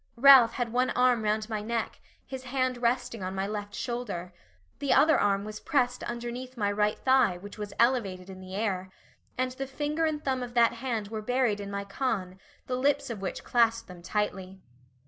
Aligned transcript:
Ralph 0.17 0.53
had 0.53 0.73
one 0.73 0.89
arm 0.89 1.21
round 1.23 1.47
my 1.47 1.61
neck, 1.61 2.01
his 2.25 2.45
hand 2.45 2.81
resting 2.81 3.21
on 3.21 3.35
my 3.35 3.45
left 3.45 3.75
shoulder; 3.75 4.33
the 4.79 4.91
other 4.91 5.15
arm 5.19 5.45
was 5.45 5.59
pressed 5.59 6.01
underneath 6.05 6.57
my 6.57 6.71
right 6.71 6.97
thigh, 6.97 7.37
which 7.37 7.59
was 7.59 7.71
elevated 7.79 8.27
in 8.27 8.39
the 8.41 8.55
air, 8.55 8.89
and 9.37 9.51
the 9.51 9.67
finger 9.67 10.05
and 10.05 10.25
thumb 10.25 10.41
of 10.41 10.55
that 10.55 10.73
hand 10.73 11.09
were 11.09 11.21
buried 11.21 11.59
in 11.59 11.69
my 11.69 11.85
con, 11.85 12.39
the 12.65 12.77
lips 12.79 13.11
of 13.11 13.21
which 13.21 13.43
clasped 13.43 13.87
them 13.87 14.01
tightly. 14.01 14.59